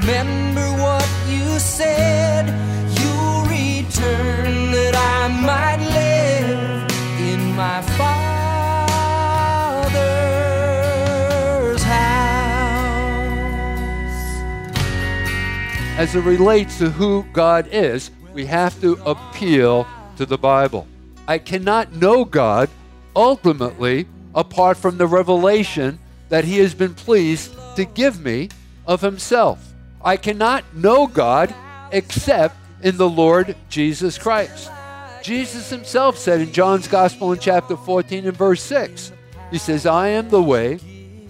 [0.00, 2.48] Remember what you said.
[2.98, 8.22] You'll return that I might live in my Father's
[11.82, 12.30] house.
[15.98, 19.86] as it relates to who God is, we have to appeal
[20.16, 20.86] to the Bible.
[21.28, 22.70] I cannot know God
[23.14, 25.98] ultimately apart from the revelation
[26.30, 28.48] that He has been pleased to give me
[28.86, 29.69] of Himself.
[30.02, 31.54] I cannot know God
[31.92, 34.70] except in the Lord Jesus Christ.
[35.22, 39.12] Jesus Himself said in John's Gospel in chapter 14 and verse 6,
[39.50, 40.80] He says, I am the way,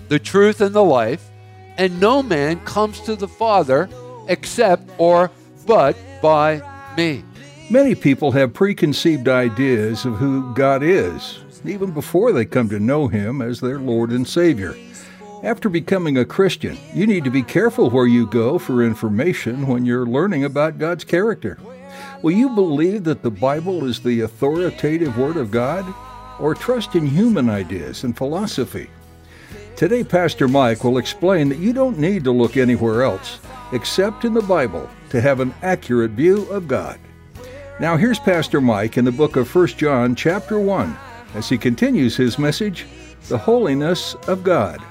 [0.08, 1.28] the truth, and the life,
[1.76, 3.88] and no man comes to the Father
[4.28, 5.30] except or
[5.66, 6.62] but by
[6.96, 7.24] me.
[7.70, 13.08] Many people have preconceived ideas of who God is, even before they come to know
[13.08, 14.76] Him as their Lord and Savior.
[15.42, 19.86] After becoming a Christian, you need to be careful where you go for information when
[19.86, 21.58] you're learning about God's character.
[22.20, 25.94] Will you believe that the Bible is the authoritative Word of God,
[26.38, 28.90] or trust in human ideas and philosophy?
[29.76, 33.40] Today, Pastor Mike will explain that you don't need to look anywhere else
[33.72, 36.98] except in the Bible to have an accurate view of God.
[37.78, 40.94] Now, here's Pastor Mike in the book of 1 John, chapter 1,
[41.34, 42.86] as he continues his message,
[43.28, 44.82] The Holiness of God.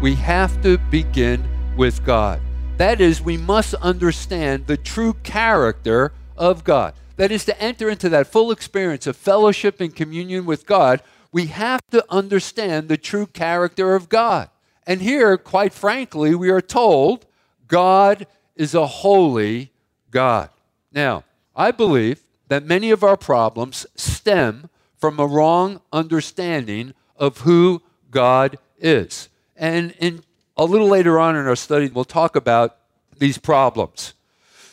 [0.00, 1.44] We have to begin
[1.76, 2.40] with God.
[2.76, 6.94] That is, we must understand the true character of God.
[7.16, 11.46] That is, to enter into that full experience of fellowship and communion with God, we
[11.46, 14.50] have to understand the true character of God.
[14.86, 17.26] And here, quite frankly, we are told
[17.66, 19.72] God is a holy
[20.12, 20.50] God.
[20.92, 21.24] Now,
[21.56, 27.82] I believe that many of our problems stem from a wrong understanding of who
[28.12, 29.28] God is.
[29.58, 30.22] And in
[30.56, 32.78] a little later on in our study, we'll talk about
[33.18, 34.14] these problems.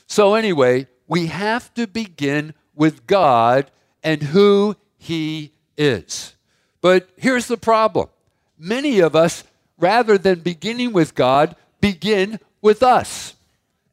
[0.08, 3.72] So, anyway, we have to begin with God
[4.04, 6.36] and who He is.
[6.82, 8.10] But here's the problem
[8.58, 9.44] many of us,
[9.78, 13.36] rather than beginning with God, begin with us.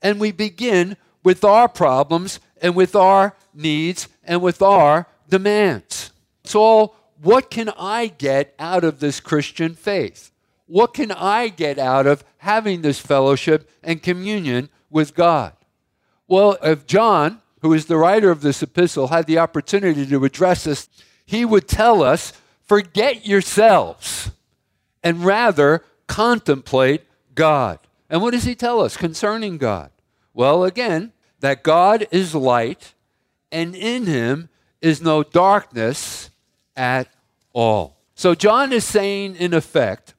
[0.02, 6.12] And we begin with our problems and with our needs and with our demands.
[6.54, 10.31] All what can I get out of this Christian faith?
[10.72, 15.52] What can I get out of having this fellowship and communion with God?
[16.26, 20.66] Well, if John, who is the writer of this epistle, had the opportunity to address
[20.66, 20.88] us,
[21.26, 22.32] he would tell us
[22.62, 24.30] forget yourselves
[25.02, 27.02] and rather contemplate
[27.34, 27.78] God.
[28.08, 29.90] And what does he tell us concerning God?
[30.32, 32.94] Well, again, that God is light
[33.50, 34.48] and in him
[34.80, 36.30] is no darkness
[36.74, 37.08] at
[37.52, 37.98] all.
[38.14, 40.14] So John is saying, in effect,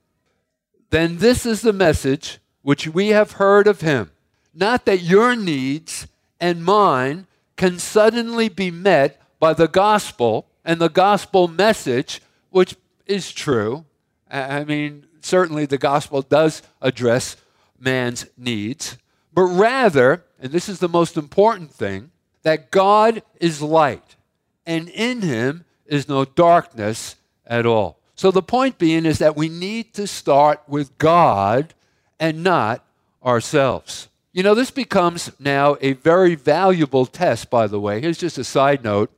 [0.94, 4.12] then this is the message which we have heard of him.
[4.54, 6.08] Not that your needs
[6.40, 7.26] and mine
[7.58, 12.22] can suddenly be met by the gospel and the gospel message,
[12.52, 12.76] which
[13.08, 13.86] is true.
[14.30, 17.38] I mean, certainly the gospel does address
[17.80, 18.98] man's needs,
[19.34, 22.12] but rather, and this is the most important thing,
[22.44, 24.16] that God is light,
[24.63, 27.16] and in him is no darkness
[27.48, 27.98] at all.
[28.15, 31.74] So the point being is that we need to start with God
[32.19, 32.86] and not
[33.25, 34.10] ourselves.
[34.31, 38.01] You know, this becomes now a very valuable test, by the way.
[38.01, 39.12] Here's just a side note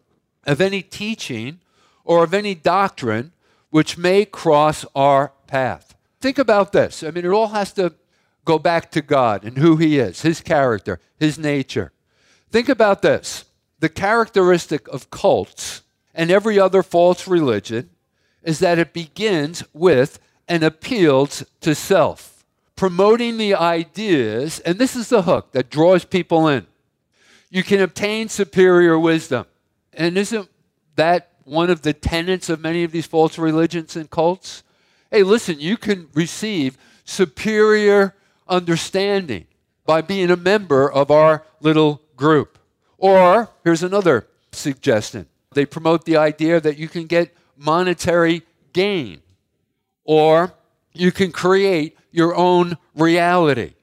[0.45, 1.59] of any teaching
[2.03, 3.31] or of any doctrine
[3.69, 5.95] which may cross our path.
[6.21, 7.03] Think about this.
[7.03, 7.93] I mean, it all has to
[8.45, 11.91] go back to God and who He is, His character, His nature.
[12.51, 13.45] Think about this
[13.79, 15.81] the characteristic of cults
[16.13, 17.89] and every other false religion
[18.45, 22.31] is that it begins with and appeals to self.
[22.75, 26.67] promoting the ideas, and this is the hook that draws people in.
[27.49, 29.45] You can obtain superior wisdom.
[29.93, 30.49] And isn't
[30.97, 34.61] that one of the tenets of many of these false religions and cults?
[35.09, 38.13] Hey, listen, you can receive superior
[38.45, 39.45] understanding
[39.85, 42.59] by being a member of our little group.
[42.97, 48.43] Or here's another suggestion they promote the idea that you can get monetary
[48.73, 49.21] gain,
[50.03, 50.53] or
[50.93, 53.73] you can create your own reality.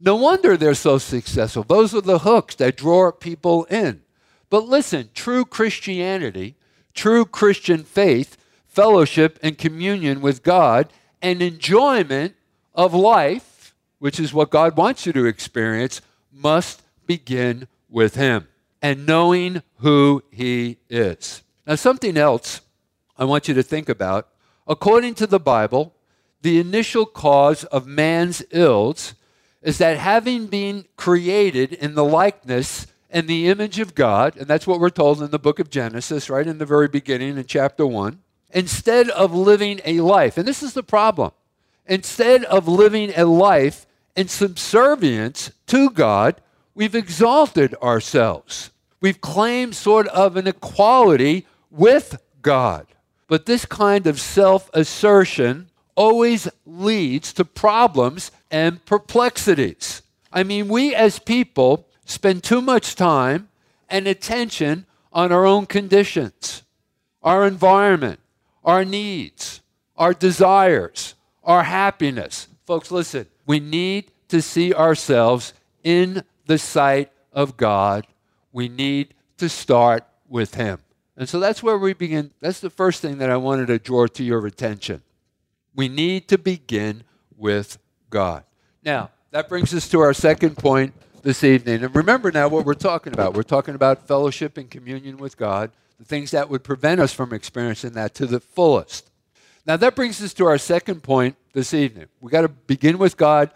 [0.00, 1.62] No wonder they're so successful.
[1.62, 4.02] Those are the hooks that draw people in.
[4.50, 6.56] But listen, true Christianity,
[6.92, 10.88] true Christian faith, fellowship and communion with God,
[11.22, 12.34] and enjoyment
[12.74, 16.00] of life, which is what God wants you to experience,
[16.32, 18.48] must begin with Him
[18.82, 21.42] and knowing who He is.
[21.66, 22.60] Now, something else
[23.16, 24.28] I want you to think about.
[24.66, 25.94] According to the Bible,
[26.42, 29.14] the initial cause of man's ills
[29.62, 34.66] is that having been created in the likeness and the image of God, and that's
[34.66, 37.86] what we're told in the book of Genesis, right in the very beginning in chapter
[37.86, 38.18] 1,
[38.50, 41.30] instead of living a life, and this is the problem,
[41.86, 43.86] instead of living a life
[44.16, 46.40] in subservience to God,
[46.74, 48.70] we've exalted ourselves.
[49.00, 52.86] We've claimed sort of an equality with God.
[53.26, 60.02] But this kind of self assertion always leads to problems and perplexities.
[60.32, 63.48] I mean, we as people spend too much time
[63.88, 66.62] and attention on our own conditions,
[67.22, 68.18] our environment,
[68.64, 69.60] our needs,
[69.96, 72.48] our desires, our happiness.
[72.66, 75.52] Folks, listen, we need to see ourselves
[75.84, 78.06] in the sight of God.
[78.52, 80.83] We need to start with Him.
[81.16, 82.32] And so that's where we begin.
[82.40, 85.02] That's the first thing that I wanted to draw to your attention.
[85.74, 87.04] We need to begin
[87.36, 87.78] with
[88.10, 88.44] God.
[88.84, 91.82] Now, that brings us to our second point this evening.
[91.82, 93.34] And remember now what we're talking about.
[93.34, 97.32] We're talking about fellowship and communion with God, the things that would prevent us from
[97.32, 99.10] experiencing that to the fullest.
[99.66, 102.06] Now, that brings us to our second point this evening.
[102.20, 103.50] we got to begin with God,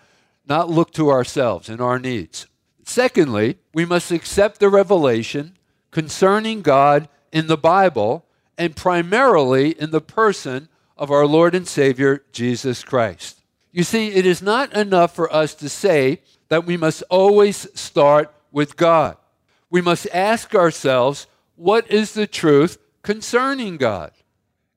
[0.48, 2.46] not look to ourselves and our needs.
[2.84, 5.58] Secondly, we must accept the revelation
[5.90, 8.24] concerning God in the Bible
[8.56, 13.40] and primarily in the person of our Lord and Savior, Jesus Christ.
[13.70, 18.34] You see, it is not enough for us to say that we must always start
[18.50, 19.16] with God.
[19.70, 21.26] We must ask ourselves,
[21.56, 24.12] what is the truth concerning God?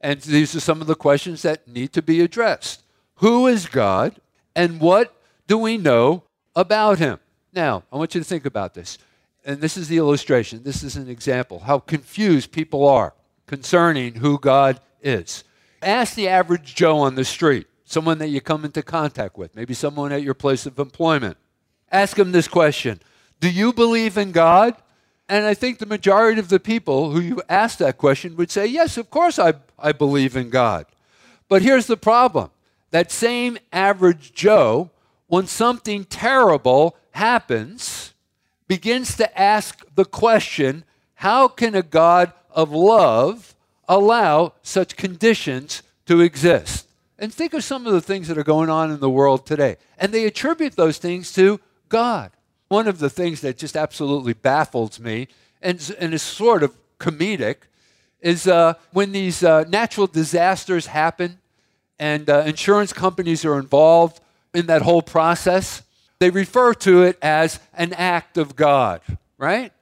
[0.02, 2.84] And these are some of the questions that need to be addressed.
[3.16, 4.20] Who is God,
[4.56, 5.16] and what
[5.48, 6.24] do we know
[6.56, 7.20] about him?
[7.54, 8.98] Now, I want you to think about this
[9.46, 13.14] and this is the illustration, this is an example, how confused people are
[13.48, 15.44] concerning who God is.
[15.82, 19.74] Ask the average Joe on the street, someone that you come into contact with, maybe
[19.74, 21.38] someone at your place of employment.
[21.92, 23.00] Ask them this question
[23.40, 24.76] Do you believe in God?
[25.28, 28.66] And I think the majority of the people who you ask that question would say,
[28.66, 30.86] Yes, of course I, I believe in God.
[31.48, 32.52] But here's the problem
[32.92, 34.92] that same average Joe,
[35.28, 38.01] when something terrible happens,
[38.72, 40.86] begins to ask the question
[41.16, 43.54] how can a God of love
[43.86, 46.88] allow such conditions to exist?
[47.20, 49.76] And think of some of the things that are going on in the world today.
[49.98, 51.60] And they attribute those things to
[51.90, 52.32] God.
[52.70, 55.28] One of the things that just absolutely baffles me
[55.62, 57.58] and, and is sort of comedic
[58.22, 61.40] is uh, when these uh, natural disasters happen
[62.00, 64.22] and uh, insurance companies are involved
[64.54, 65.84] in that whole process
[66.22, 69.02] they refer to it as an act of God,
[69.40, 69.74] right?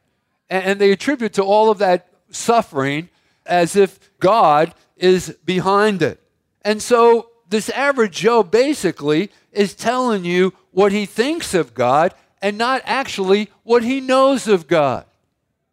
[0.50, 3.10] And, they attribute to all of that suffering
[3.46, 6.24] as if God is behind it.
[6.62, 12.58] And so this average Joe basically is telling you what he thinks of God and
[12.58, 15.04] not actually what he knows of God.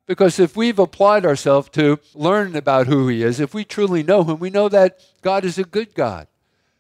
[0.05, 4.25] Because if we've applied ourselves to learning about who he is, if we truly know
[4.25, 6.27] him, we know that God is a good God,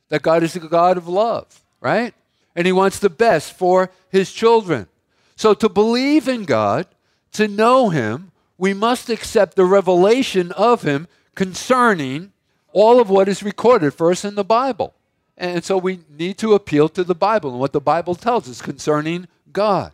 [0.09, 2.14] that God is a God of love, right?
[2.56, 4.88] And He wants the best for His children.
[5.36, 6.86] So, to believe in God,
[7.32, 12.32] to know Him, we must accept the revelation of Him concerning
[12.72, 14.94] all of what is recorded for us in the Bible.
[15.36, 18.62] And so we need to appeal to the Bible and what the Bible tells us
[18.62, 19.92] concerning God.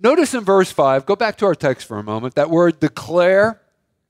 [0.00, 3.60] Notice in verse 5, go back to our text for a moment, that word declare.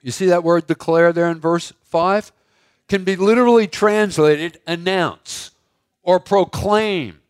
[0.02, 2.32] You see that word declare there in verse 5?
[2.88, 5.52] Can be literally translated announce
[6.02, 7.20] or proclaim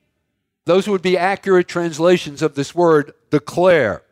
[0.66, 4.02] those would be accurate translations of this word, declare.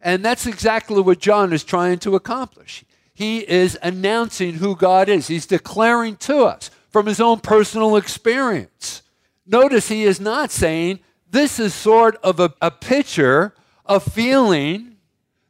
[0.00, 2.84] And that's exactly what John is trying to accomplish.
[3.14, 9.02] He is announcing who God is, he's declaring to us from his own personal experience.
[9.46, 11.00] Notice he is not saying,
[11.30, 13.54] This is sort of a, a picture,
[13.86, 14.96] a feeling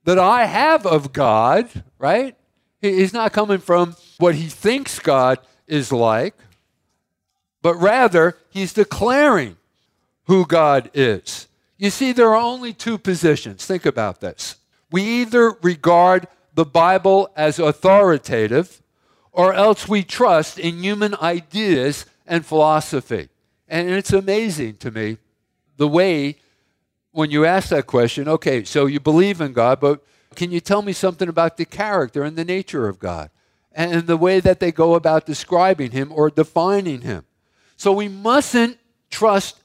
[0.04, 2.36] that I have of God, right?
[2.82, 6.34] He- He's not coming from what he thinks God is like,
[7.62, 9.56] but rather he's declaring
[10.30, 11.48] who God is.
[11.76, 13.66] You see, there are only two positions.
[13.66, 14.54] Think about this.
[14.92, 18.80] We either regard the Bible as authoritative,
[19.32, 23.28] or else we trust in human ideas and philosophy.
[23.66, 25.18] And it's amazing to me
[25.78, 26.36] the way
[27.10, 30.00] when you ask that question, okay, so you believe in God, but
[30.36, 33.30] can you tell me something about the character and the nature of God
[33.72, 37.24] and the way that they go about describing Him or defining Him?
[37.76, 38.78] So we mustn't
[39.10, 39.59] trust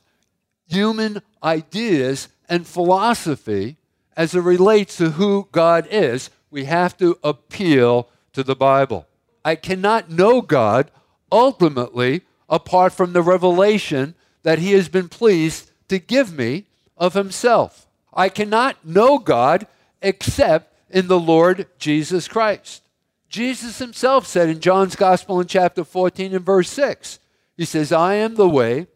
[0.67, 3.77] human ideas and philosophy
[4.15, 6.29] as it relates to who God is.
[6.49, 9.07] We have to appeal to the Bible.
[9.43, 10.91] I cannot know God
[11.31, 16.65] ultimately apart from the revelation that He has been pleased to give me
[16.97, 17.87] of Himself.
[18.13, 19.67] I cannot know God
[20.01, 22.83] except in the Lord Jesus Christ.
[23.27, 27.19] Jesus Himself said in John's Gospel in chapter 14 and verse 6,
[27.57, 28.87] He says, I am the way,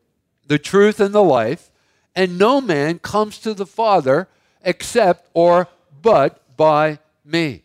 [0.50, 1.72] the truth, and the life,
[2.16, 4.28] and no man comes to the Father
[4.62, 5.70] except or
[6.02, 7.64] but by me.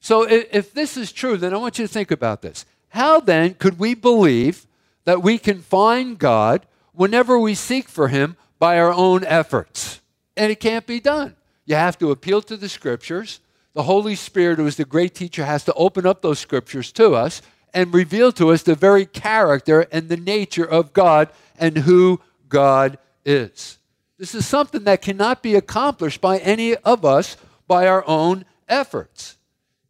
[0.00, 2.66] So if this is true, then I want you to think about this.
[2.88, 4.66] How then could we believe
[5.04, 10.00] that we can find God whenever we seek for Him by our own efforts?
[10.36, 11.36] And it can't be done.
[11.66, 13.40] You have to appeal to the Scriptures.
[13.74, 17.14] The Holy Spirit, who is the great teacher, has to open up those Scriptures to
[17.14, 21.28] us and reveal to us the very character and the nature of God
[21.58, 23.78] and who God is.
[24.18, 29.36] This is something that cannot be accomplished by any of us by our own efforts.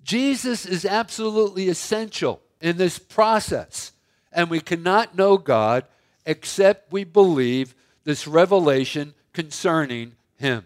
[0.03, 3.93] Jesus is absolutely essential in this process,
[4.33, 5.85] and we cannot know God
[6.25, 10.65] except we believe this revelation concerning Him.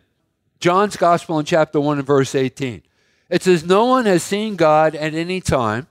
[0.61, 2.83] John's Gospel in chapter 1 and verse 18.
[3.29, 5.87] It says, No one has seen God at any time.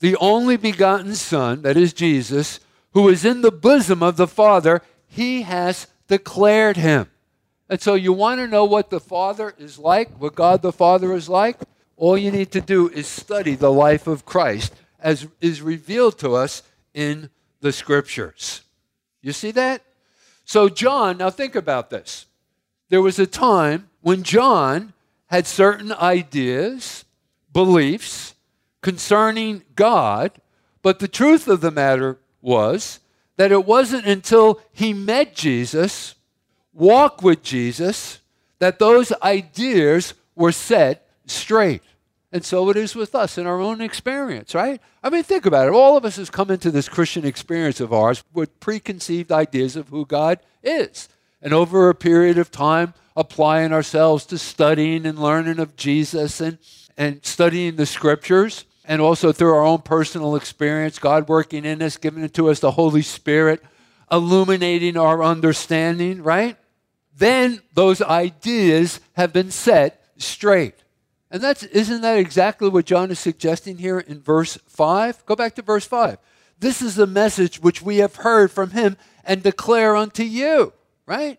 [0.00, 2.60] The only begotten Son, that is Jesus,
[2.96, 7.10] who is in the bosom of the Father, he has declared him.
[7.68, 11.12] And so you want to know what the Father is like, what God the Father
[11.12, 11.58] is like?
[11.98, 16.36] All you need to do is study the life of Christ as is revealed to
[16.36, 16.62] us
[16.94, 17.28] in
[17.60, 18.62] the Scriptures.
[19.20, 19.82] You see that?
[20.46, 22.24] So, John, now think about this.
[22.88, 24.94] There was a time when John
[25.26, 27.04] had certain ideas,
[27.52, 28.36] beliefs
[28.80, 30.32] concerning God,
[30.80, 33.00] but the truth of the matter was
[33.36, 36.14] that it wasn't until he met Jesus,
[36.72, 38.20] walked with Jesus,
[38.60, 41.82] that those ideas were set straight.
[42.32, 44.80] And so it is with us in our own experience, right?
[45.02, 45.74] I mean, think about it.
[45.74, 49.88] All of us has come into this Christian experience of ours with preconceived ideas of
[49.88, 51.08] who God is.
[51.42, 56.58] And over a period of time, applying ourselves to studying and learning of Jesus and,
[56.96, 61.96] and studying the scriptures, and also through our own personal experience, God working in us,
[61.96, 63.62] giving it to us the Holy Spirit,
[64.10, 66.56] illuminating our understanding, right?
[67.16, 70.74] Then those ideas have been set straight.
[71.30, 75.26] And that's isn't that exactly what John is suggesting here in verse 5?
[75.26, 76.18] Go back to verse 5.
[76.58, 80.72] This is the message which we have heard from him and declare unto you,
[81.04, 81.38] right?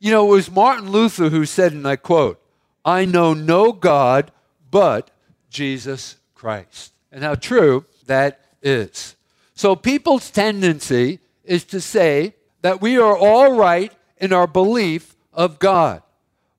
[0.00, 2.42] You know, it was Martin Luther who said, and I quote,
[2.84, 4.32] I know no God
[4.70, 5.10] but
[5.50, 6.94] Jesus Christ.
[7.12, 9.14] And how true that is.
[9.54, 12.32] So people's tendency is to say
[12.62, 16.02] that we are all right in our belief of God.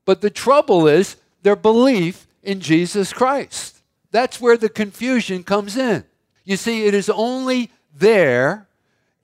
[0.04, 3.82] But the trouble is their belief in Jesus Christ.
[4.12, 6.04] That's where the confusion comes in.
[6.44, 8.68] You see, it is only there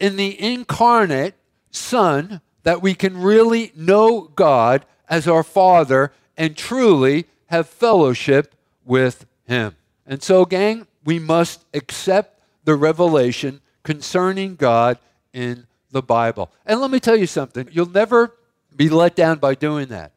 [0.00, 1.34] in the incarnate
[1.70, 9.24] Son that we can really know God as our Father and truly have fellowship with
[9.46, 9.76] Him.
[10.08, 14.98] And so, gang, we must accept the revelation concerning God
[15.32, 16.50] in the Bible.
[16.66, 18.34] And let me tell you something you'll never
[18.74, 20.12] be let down by doing that.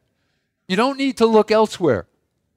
[0.66, 2.06] You don't need to look elsewhere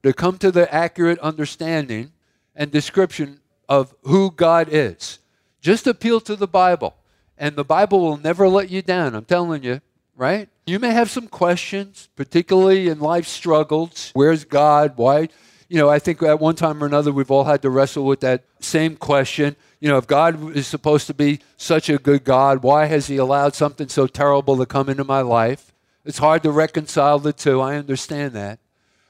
[0.03, 2.13] to come to the accurate understanding
[2.55, 5.19] and description of who God is.
[5.61, 6.95] Just appeal to the Bible,
[7.37, 9.15] and the Bible will never let you down.
[9.15, 9.81] I'm telling you,
[10.15, 10.47] right?
[10.67, 14.11] You may have some questions, particularly in life struggles.
[14.13, 14.93] Where's God?
[14.95, 15.29] Why?
[15.67, 18.19] You know, I think at one time or another we've all had to wrestle with
[18.19, 19.55] that same question.
[19.79, 23.17] You know, if God is supposed to be such a good God, why has He
[23.17, 25.73] allowed something so terrible to come into my life?
[26.05, 27.61] It's hard to reconcile the two.
[27.61, 28.59] I understand that.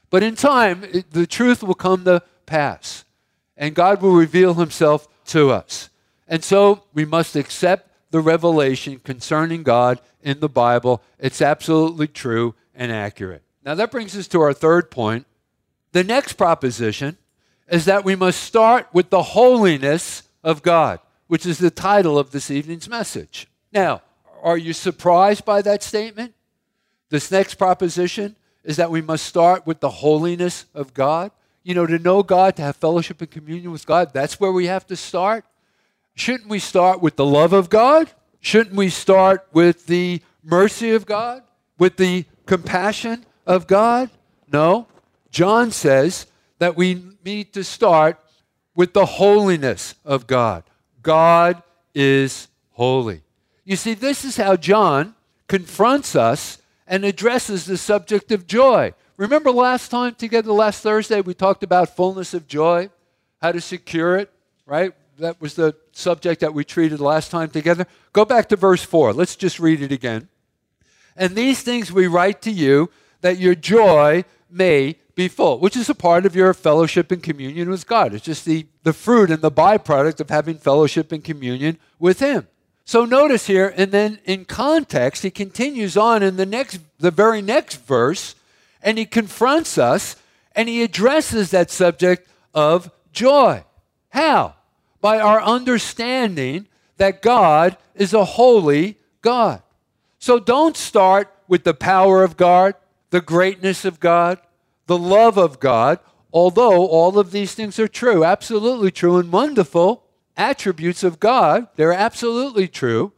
[0.09, 3.03] But in time, it, the truth will come to pass,
[3.57, 5.89] and God will reveal Himself to us.
[6.27, 11.03] And so we must accept the revelation concerning God in the Bible.
[11.19, 13.43] It's absolutely true and accurate.
[13.65, 15.25] Now, that brings us to our third point.
[15.95, 17.17] The next proposition
[17.71, 22.31] is that we must start with the holiness of God, which is the title of
[22.31, 23.47] this evening's message.
[23.71, 24.01] Now,
[24.43, 26.33] are you surprised by that statement?
[27.07, 28.35] This next proposition
[28.65, 31.31] is that we must start with the holiness of God.
[31.63, 34.65] You know, to know God, to have fellowship and communion with God, that's where we
[34.65, 35.45] have to start.
[36.13, 38.11] Shouldn't we start with the love of God?
[38.41, 41.43] Shouldn't we start with the mercy of God?
[41.79, 44.09] With the compassion of God?
[44.51, 44.87] No.
[45.35, 46.27] John says
[46.59, 48.17] that we need to start
[48.73, 50.63] with the holiness of God.
[51.01, 51.61] God
[51.93, 53.21] is holy.
[53.65, 55.13] You see, this is how John
[55.49, 58.93] confronts us and addresses the subject of joy.
[59.17, 62.89] Remember last time together, last Thursday, we talked about fullness of joy,
[63.41, 64.31] how to secure it,
[64.65, 64.93] right?
[65.19, 67.87] That was the subject that we treated last time together.
[68.13, 69.11] Go back to verse 4.
[69.11, 70.29] Let's just read it again.
[71.17, 72.89] And these things we write to you
[73.19, 77.69] that your joy may be full, which is a part of your fellowship and communion
[77.69, 78.13] with God.
[78.13, 82.47] It's just the, the fruit and the byproduct of having fellowship and communion with Him.
[82.87, 87.41] So notice here, and then in context, he continues on in the next, the very
[87.41, 88.35] next verse,
[88.83, 90.15] and he confronts us
[90.55, 93.63] and he addresses that subject of joy.
[94.09, 94.53] How?
[95.01, 99.63] By our understanding that God is a holy God.
[100.19, 102.75] So don't start with the power of God,
[103.15, 104.39] the greatness of God,
[104.87, 105.99] the love of God,
[106.33, 110.03] although all of these things are true, absolutely true and wonderful
[110.35, 111.69] attributes of God.
[111.77, 113.13] They're absolutely true.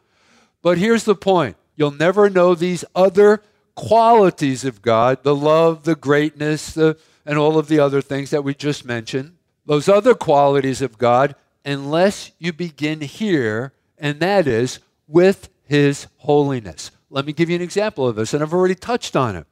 [0.61, 3.41] But here's the point you'll never know these other
[3.73, 8.43] qualities of God the love, the greatness, the, and all of the other things that
[8.43, 9.35] we just mentioned.
[9.65, 11.33] Those other qualities of God,
[11.65, 14.77] unless you begin here, and that is
[15.07, 16.91] with His holiness.
[17.09, 19.47] Let me give you an example of this, and I've already touched on it.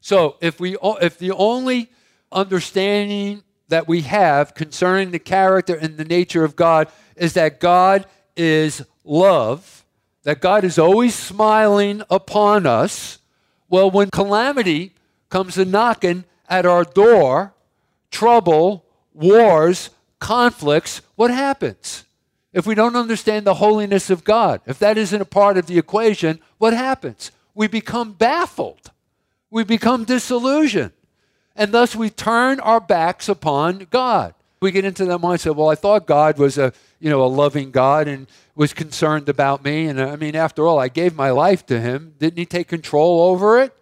[0.00, 1.90] So, if we, if the only
[2.30, 8.06] understanding that we have concerning the character and the nature of God is that God
[8.36, 9.84] is love,
[10.22, 13.18] that God is always smiling upon us.
[13.68, 14.92] Well, when calamity
[15.28, 17.54] comes a knocking at our door,
[18.10, 22.04] trouble, wars, conflicts, what happens?
[22.52, 25.78] If we don't understand the holiness of God, if that isn't a part of the
[25.78, 27.30] equation, what happens?
[27.54, 28.90] We become baffled.
[29.50, 30.92] We become disillusioned
[31.58, 34.32] and thus we turn our backs upon God.
[34.60, 37.70] We get into that mindset, well, I thought God was a, you know, a loving
[37.72, 39.86] God and was concerned about me.
[39.86, 42.14] And uh, I mean, after all, I gave my life to him.
[42.18, 43.74] Didn't he take control over it?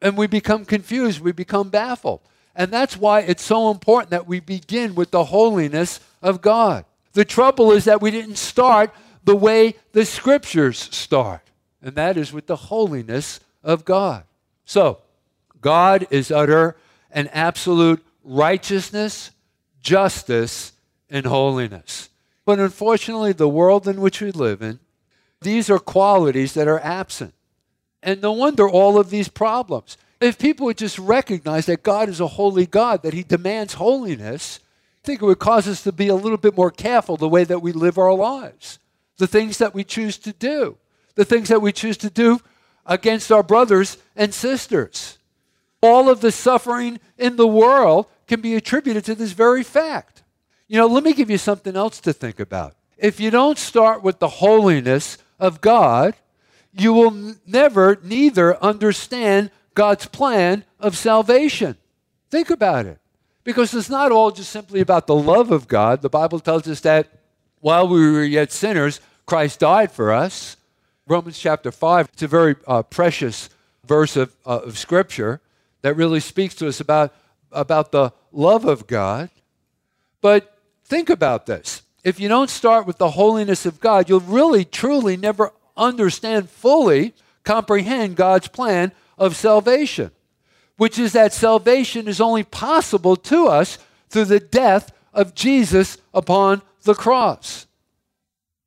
[0.00, 2.20] And we become confused, we become baffled.
[2.54, 6.84] And that's why it's so important that we begin with the holiness of God.
[7.12, 8.92] The trouble is that we didn't start
[9.24, 11.42] the way the scriptures start,
[11.82, 14.24] and that is with the holiness of God.
[14.64, 15.00] So,
[15.60, 16.76] God is utter
[17.10, 19.30] and absolute righteousness,
[19.80, 20.72] justice,
[21.10, 22.10] and holiness.
[22.44, 24.80] But unfortunately, the world in which we live in,
[25.40, 27.34] these are qualities that are absent.
[28.02, 29.96] And no wonder all of these problems.
[30.20, 34.60] If people would just recognize that God is a holy God, that He demands holiness,
[35.04, 37.44] I think it would cause us to be a little bit more careful the way
[37.44, 38.78] that we live our lives,
[39.16, 40.76] the things that we choose to do,
[41.14, 42.40] the things that we choose to do
[42.84, 45.17] against our brothers and sisters.
[45.80, 50.22] All of the suffering in the world can be attributed to this very fact.
[50.66, 52.74] You know, let me give you something else to think about.
[52.98, 56.14] If you don't start with the holiness of God,
[56.72, 61.76] you will never neither understand God's plan of salvation.
[62.30, 62.98] Think about it.
[63.44, 66.02] Because it's not all just simply about the love of God.
[66.02, 67.08] The Bible tells us that
[67.60, 70.56] while we were yet sinners, Christ died for us.
[71.06, 73.48] Romans chapter 5, it's a very uh, precious
[73.86, 75.40] verse of, uh, of Scripture
[75.82, 77.14] that really speaks to us about,
[77.52, 79.30] about the love of God.
[80.20, 81.82] But think about this.
[82.04, 87.14] If you don't start with the holiness of God, you'll really, truly never understand fully,
[87.44, 90.10] comprehend God's plan of salvation,
[90.76, 96.62] which is that salvation is only possible to us through the death of Jesus upon
[96.82, 97.66] the cross.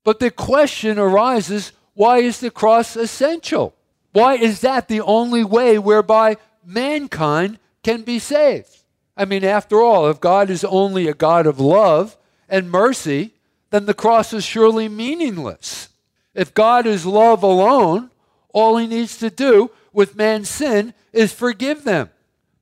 [0.04, 3.76] But the question arises why is the cross essential?
[4.14, 8.84] Why is that the only way whereby mankind can be saved.
[9.18, 13.32] I mean, after all, if God is only a God of love and mercy,
[13.70, 15.90] then the cross is surely meaningless.
[16.34, 18.10] If God is love alone,
[18.54, 22.10] all he needs to do with man's sin is forgive them.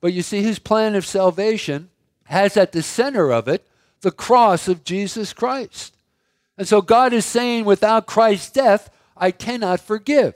[0.02, 1.90] But you see, his plan of salvation
[2.26, 3.68] has at the center of it
[4.02, 5.96] the cross of Jesus Christ.
[6.58, 10.36] And so God is saying, without Christ's death, I cannot forgive.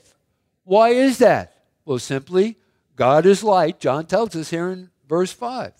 [0.64, 1.56] Why is that?
[1.86, 2.58] Well, simply,
[2.96, 3.80] God is light.
[3.80, 5.74] John tells us here in verse 5.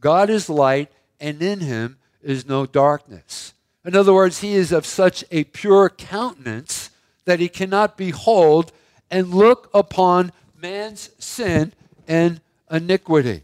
[0.00, 0.90] God is light,
[1.20, 3.54] and in him is no darkness.
[3.84, 6.90] In other words, he is of such a pure countenance
[7.24, 8.72] that he cannot behold
[9.10, 11.72] and look upon man's sin
[12.06, 12.40] and
[12.70, 13.42] iniquity.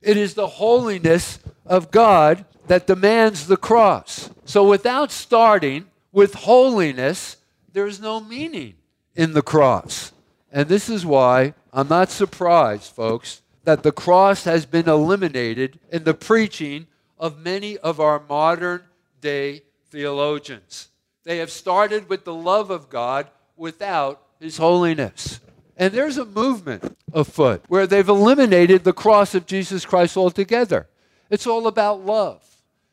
[0.00, 4.30] It is the holiness of God that demands the cross.
[4.44, 7.36] So without starting with holiness,
[7.72, 8.74] there is no meaning
[9.14, 10.12] in the cross.
[10.52, 16.04] And this is why I'm not surprised, folks, that the cross has been eliminated in
[16.04, 16.86] the preaching
[17.18, 18.82] of many of our modern
[19.20, 20.88] day theologians.
[21.24, 25.40] They have started with the love of God without his holiness.
[25.76, 30.88] And there's a movement afoot where they've eliminated the cross of Jesus Christ altogether.
[31.30, 32.44] It's all about love.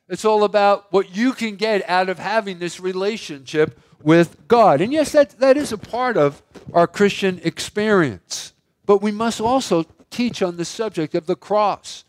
[0.07, 4.79] It's all about what you can get out of having this relationship with God.
[4.79, 6.41] And yes, that, that is a part of
[6.73, 8.53] our Christian experience.
[8.89, 12.05] But we must also teach on the subject of the cross.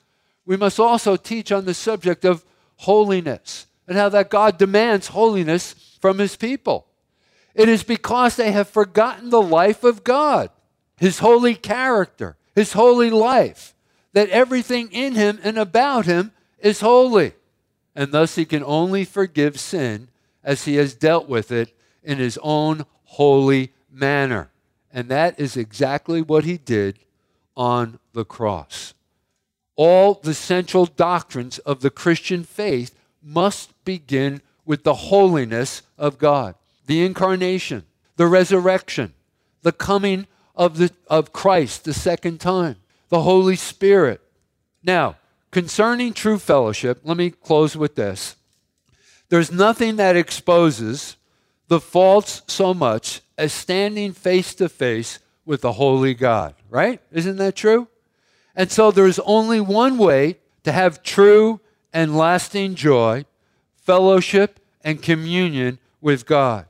[0.46, 2.42] We must also teach on the subject of
[2.76, 6.86] holiness and how that God demands holiness from his people.
[7.54, 10.48] It is because they have forgotten the life of God,
[10.96, 13.74] his holy character, his holy life,
[14.14, 17.34] that everything in him and about him is holy.
[17.94, 20.08] And thus he can only forgive sin
[20.42, 24.49] as he has dealt with it in his own holy manner.
[24.92, 26.98] And that is exactly what he did
[27.57, 28.94] on the cross.
[29.76, 36.55] All the central doctrines of the Christian faith must begin with the holiness of God
[36.87, 37.85] the incarnation,
[38.16, 39.14] the resurrection,
[39.62, 40.26] the coming
[40.57, 42.76] of, the, of Christ the second time,
[43.11, 44.20] the Holy Spirit.
[44.83, 45.16] Now,
[45.53, 48.35] concerning true fellowship, let me close with this.
[49.29, 51.16] There's nothing that exposes
[51.70, 57.00] the faults so much as standing face to face with the holy God, right?
[57.11, 57.88] Isn't that true?
[58.54, 61.61] And so there's only one way to have true
[61.92, 63.24] and lasting joy,
[63.74, 66.66] fellowship, and communion with God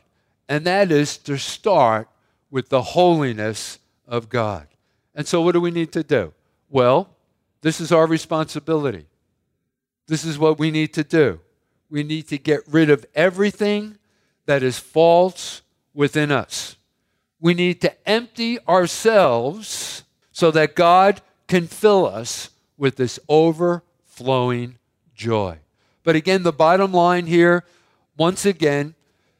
[0.50, 2.08] and that is to start
[2.50, 4.66] with the holiness of God.
[5.14, 6.32] And so, what do we need to do?
[6.68, 7.08] Well,
[7.60, 9.06] this is our responsibility.
[10.08, 11.38] This is what we need to do.
[11.88, 13.98] We need to get rid of everything
[14.50, 15.62] that is false
[15.94, 16.74] within us.
[17.40, 24.78] We need to empty ourselves so that God can fill us with this overflowing
[25.14, 25.58] joy.
[26.02, 27.62] But again, the bottom line here,
[28.16, 28.96] once again,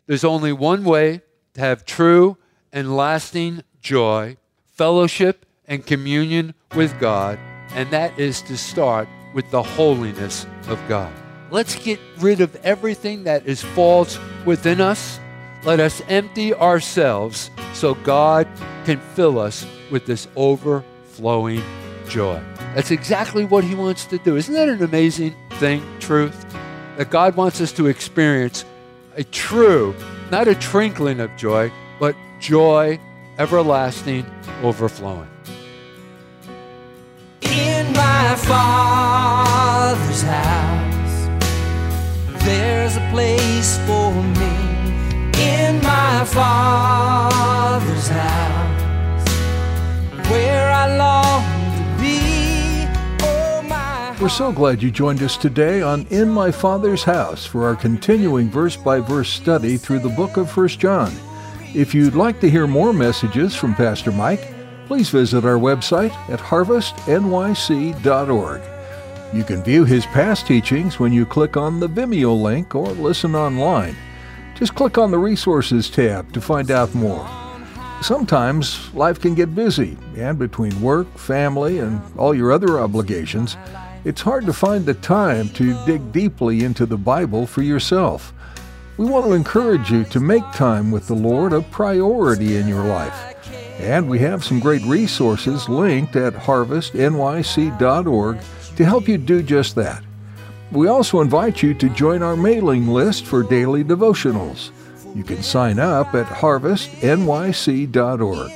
[0.07, 1.23] there's only one way
[1.55, 2.37] to have true
[2.73, 4.37] and lasting joy,
[4.70, 7.37] fellowship, and communion with God,
[7.75, 11.12] and that is to start with the holiness of God.
[11.51, 15.19] Let's get rid of everything that is false within us.
[15.65, 18.47] Let us empty ourselves so God
[18.85, 21.63] can fill us with this overflowing
[22.09, 22.41] joy.
[22.75, 24.37] That's exactly what He wants to do.
[24.37, 26.47] Isn't that an amazing thing, truth?
[26.97, 28.65] That God wants us to experience
[29.17, 29.95] a true,
[30.31, 33.01] not a trinkling of joy, but joy
[33.39, 34.27] everlasting,
[34.63, 35.29] overflowing.
[37.41, 40.80] In my Father's house,
[42.51, 44.55] there's a place for me.
[45.39, 49.29] In my Father's house,
[50.29, 51.45] where I long
[51.79, 52.89] to be.
[53.23, 57.77] Oh, We're so glad you joined us today on In My Father's House for our
[57.77, 61.13] continuing verse by verse study through the book of 1 John.
[61.73, 64.53] If you'd like to hear more messages from Pastor Mike,
[64.89, 68.80] please visit our website at harvestnyc.org.
[69.33, 73.37] You can view his past teachings when you click on the Vimeo link or listen
[73.37, 73.95] online.
[74.57, 77.29] Just click on the Resources tab to find out more.
[78.03, 83.57] Sometimes life can get busy, and between work, family, and all your other obligations,
[84.05, 88.33] it's hard to find the time to dig deeply into the Bible for yourself.
[88.97, 92.85] We want to encourage you to make time with the Lord a priority in your
[92.85, 93.37] life.
[93.79, 98.40] And we have some great resources linked at harvestnyc.org
[98.81, 100.03] to help you do just that.
[100.73, 104.71] We also invite you to join our mailing list for daily devotionals.
[105.14, 108.53] You can sign up at harvestnyc.org.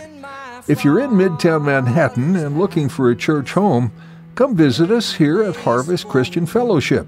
[0.67, 3.93] If you're in Midtown Manhattan and looking for a church home,
[4.35, 7.07] come visit us here at Harvest Christian Fellowship.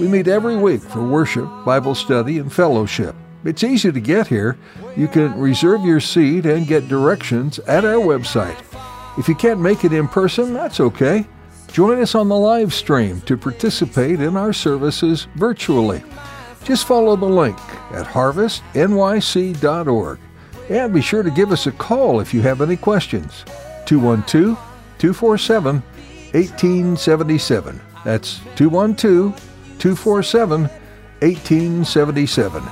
[0.00, 3.14] We meet every week for worship, Bible study, and fellowship.
[3.44, 4.58] It's easy to get here.
[4.96, 8.60] You can reserve your seat and get directions at our website.
[9.16, 11.24] If you can't make it in person, that's okay.
[11.72, 16.02] Join us on the live stream to participate in our services virtually.
[16.64, 17.58] Just follow the link
[17.92, 20.18] at harvestnyc.org.
[20.68, 23.44] And be sure to give us a call if you have any questions.
[23.86, 24.56] 212
[24.98, 25.82] 247
[26.32, 27.80] 1877.
[28.04, 29.34] That's 212
[29.78, 30.62] 247
[31.20, 32.62] 1877.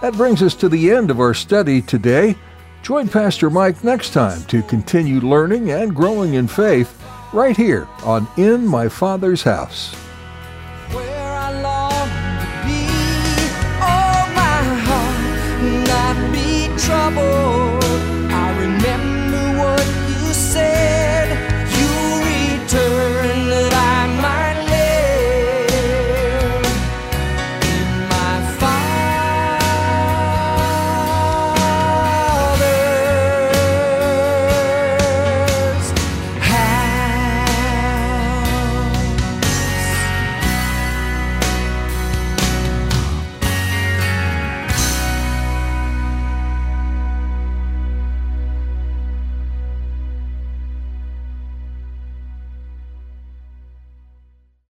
[0.00, 2.36] That brings us to the end of our study today.
[2.82, 8.26] Join Pastor Mike next time to continue learning and growing in faith right here on
[8.36, 9.94] In My Father's House.
[10.92, 11.18] Where